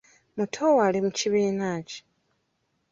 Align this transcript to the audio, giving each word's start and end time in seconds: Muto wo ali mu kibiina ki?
Muto 0.37 0.63
wo 0.73 0.79
ali 0.87 0.99
mu 1.05 1.11
kibiina 1.17 1.69
ki? 1.87 1.99